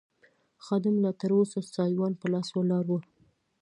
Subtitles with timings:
[0.65, 2.93] خادم لا تراوسه سایوان په لاس ولاړ و.